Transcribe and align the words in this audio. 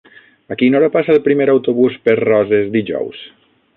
A 0.53 0.55
quina 0.61 0.79
hora 0.79 0.89
passa 0.95 1.13
el 1.15 1.21
primer 1.27 1.47
autobús 1.55 1.99
per 2.07 2.17
Roses 2.23 2.73
dijous? 2.79 3.21